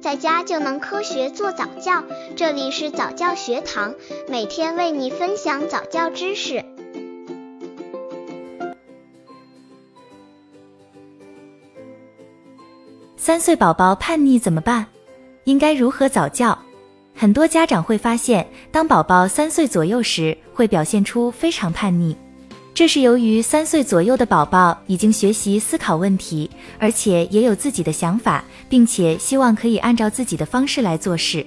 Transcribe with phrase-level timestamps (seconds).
[0.00, 2.02] 在家就能科学做早教。
[2.34, 3.94] 这里是早教学堂，
[4.28, 6.64] 每天为你分享早教知识。
[13.16, 14.86] 三岁宝宝叛逆怎么办？
[15.44, 16.56] 应该如何早教？
[17.14, 22.16] 很多家长会发现，当宝宝三岁左右时，会表现出非常叛逆。
[22.80, 31.44] 这是由于三岁左右的宝宝已经学习思考问题，而且也有自己的想法，并且希望可以按照自己的方式来做事，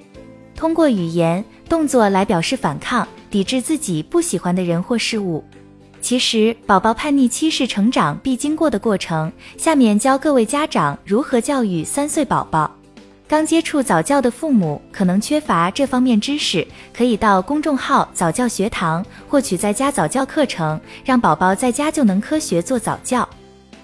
[0.56, 5.44] 通过语言、动作来表示反抗、抵制自己不喜欢的人或事物。
[6.02, 9.34] 其实，宝宝叛逆期是成长必经过的过程。
[9.58, 12.70] 下面教各位家长如何教育三岁宝宝。
[13.34, 23.28] 刚接触早教的父母可能缺乏这方面知识，可以到公众号早教学堂获取在家早教课程，让宝宝在家就能科学做早教。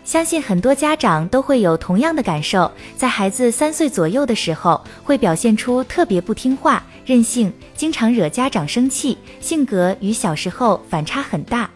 [0.03, 11.67] 相信很多家长都会有同样的感受，在孩子三岁左右的时候，会表现出特别不听话、任性，经常惹家长生气，性格与小时候反差很大。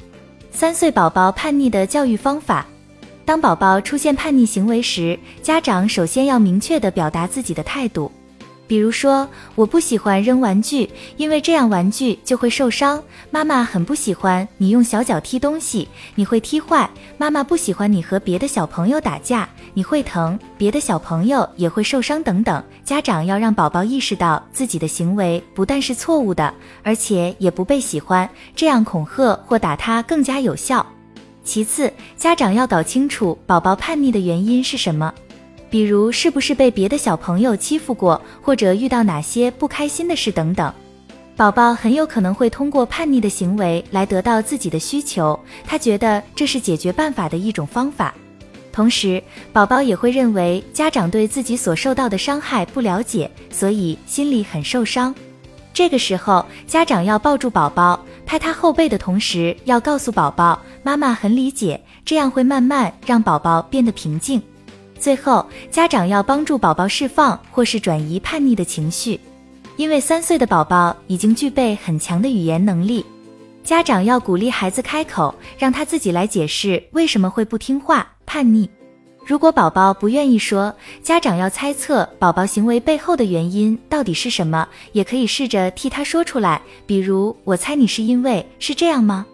[0.51, 2.67] 三岁宝宝叛逆的教育方法。
[3.25, 8.11] 当宝宝出现叛逆行为时，家长首先要明确地表达自己的态度。
[8.65, 13.01] 比如说，我不喜欢扔玩具，因为这样玩具就会受伤。
[13.29, 16.89] 妈妈很不喜欢你用小脚踢东西，你会踢坏。
[17.17, 22.63] 妈妈不喜欢你和别的小朋友打架，你会疼，别的小朋友也会受伤等等。
[22.83, 26.51] 家长要让宝宝意识到自己的行为不但是错误的，
[26.83, 30.83] 而且也不被喜欢，这样恐吓或打他更加有效。
[31.43, 35.13] 其次，家长要搞清楚宝宝叛逆的原因是什么，
[35.69, 40.73] 比如是不是被别的小朋友欺负过，或者遇到哪些不开心的事等等。
[41.35, 48.13] 宝宝很有可能会通过叛逆的行为来得到自己的需求，他觉得这是解决办法的一种方法。
[48.71, 49.21] 同时，
[49.51, 55.13] 宝宝也会认为家长对自己所受到的伤害不了解，所以心里很受伤。
[55.73, 57.99] 这个时候，家长要抱住宝宝。
[58.25, 64.41] 拍他后背的同时，要告诉宝宝，妈妈很理解，这样会慢慢让宝宝变得平静。
[64.97, 69.19] 最后，家长要帮助宝宝释放或是转移叛逆的情绪，
[69.75, 73.05] 因为三岁的宝宝已经具备很强的语言能力。
[73.63, 78.69] 家长要鼓励孩子开口，让他自己来解释为什么会不听话、叛逆。
[79.25, 86.61] 如果宝宝不愿意说，家长要猜测宝宝行为背后的原因到底是什么，也可以试着替他说出来。
[86.85, 89.25] 比如，我猜你是因为是这样吗？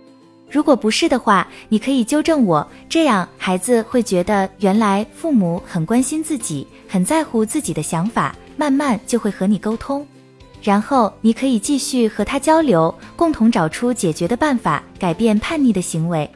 [0.47, 10.05] 如果不是的话，你可以纠正我，这样孩子会觉得原来父母很关心自己，很在乎自己的想法，慢慢就会和你沟通。
[10.61, 16.29] 然后你可以继续和他交流，共同找出解决的办法，改变叛逆的行为。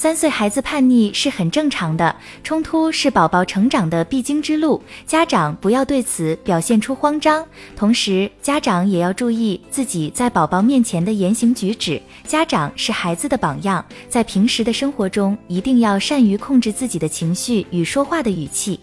[0.00, 2.14] 三岁孩子叛逆是很正常的，
[2.44, 7.44] 冲突是宝宝成长的必经之路，家长不要对此表现出慌张，
[7.74, 12.00] 同时家长也要注意自己在宝宝面前的言行举止。
[12.24, 18.78] 家长是孩子的榜样，在平时的生活中一定要善于控制自己的情绪与说话的语气。